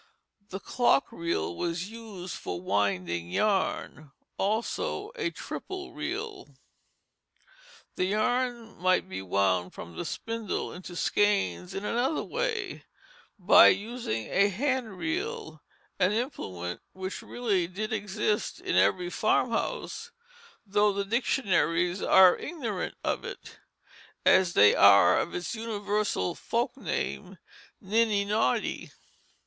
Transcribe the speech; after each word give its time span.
The 0.49 0.59
clock 0.59 1.11
reel 1.11 1.55
was 1.55 1.91
used 1.91 2.33
for 2.33 2.59
winding 2.59 3.29
yarn, 3.29 4.11
also 4.39 5.11
a 5.13 5.29
triple 5.29 5.93
reel. 5.93 6.55
The 7.97 8.05
yarn 8.05 8.79
might 8.79 9.07
be 9.07 9.21
wound 9.21 9.75
from 9.75 9.95
the 9.95 10.03
spindle 10.03 10.73
into 10.73 10.95
skeins 10.95 11.75
in 11.75 11.85
another 11.85 12.23
way, 12.23 12.83
by 13.37 13.67
using 13.67 14.25
a 14.31 14.47
hand 14.49 14.97
reel, 14.97 15.61
an 15.99 16.13
implement 16.13 16.81
which 16.93 17.21
really 17.21 17.67
did 17.67 17.93
exist 17.93 18.59
in 18.59 18.75
every 18.75 19.11
farmhouse, 19.11 20.09
though 20.65 20.91
the 20.91 21.05
dictionaries 21.05 22.01
are 22.01 22.39
ignorant 22.39 22.95
of 23.03 23.23
it, 23.23 23.59
as 24.25 24.53
they 24.53 24.73
are 24.73 25.19
of 25.19 25.35
its 25.35 25.53
universal 25.53 26.33
folk 26.33 26.75
name, 26.75 27.37
niddy 27.79 28.25
noddy. 28.25 28.89